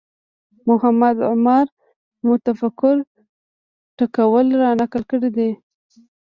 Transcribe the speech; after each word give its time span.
محمد 0.69 1.17
عماره 1.31 1.71
متفکر 2.27 2.95
ټکول 3.97 4.45
رانقل 4.63 5.03
کړی 5.11 5.29
دی 5.37 5.49